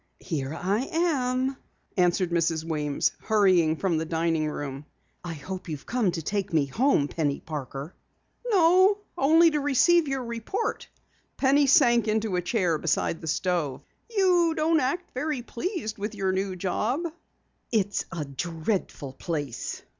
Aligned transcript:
"Here 0.17 0.55
I 0.55 0.89
am," 0.91 1.57
answered 1.95 2.31
Mrs. 2.31 2.63
Weems, 2.63 3.11
hurrying 3.19 3.75
from 3.75 3.99
the 3.99 4.03
dining 4.05 4.47
room. 4.47 4.87
"I 5.23 5.33
hope 5.35 5.69
you've 5.69 5.85
come 5.85 6.09
to 6.13 6.23
take 6.23 6.51
me 6.51 6.65
home, 6.65 7.07
Penny 7.07 7.39
Parker!" 7.39 7.93
"No, 8.47 8.97
only 9.15 9.51
to 9.51 9.59
receive 9.59 10.07
your 10.07 10.23
report." 10.25 10.87
Penny 11.37 11.67
sank 11.67 12.07
into 12.07 12.35
a 12.35 12.41
chair 12.41 12.79
beside 12.79 13.21
the 13.21 13.27
stove. 13.27 13.85
"You 14.09 14.55
don't 14.57 14.79
act 14.79 15.13
very 15.13 15.43
pleased 15.43 15.99
with 15.99 16.15
your 16.15 16.31
new 16.31 16.55
job." 16.55 17.01
"It's 17.71 18.05
a 18.11 18.25
dreadful 18.25 19.13
place. 19.13 19.83